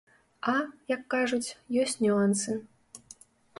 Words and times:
А, 0.53 0.55
як 0.93 1.03
кажуць, 1.15 1.53
ёсць 1.83 1.95
нюансы. 2.07 2.59